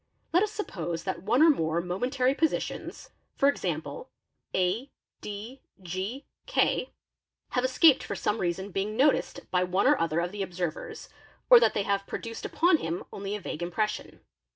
[0.33, 4.09] Let us suppose that one or more momentary positions, for example,
[4.51, 4.89] a,
[5.21, 6.91] d, g, k,
[7.49, 11.07] have escaped for some reason being noticed by one or other of the observers
[11.51, 14.21] or that they have produced upon him only a vague impression.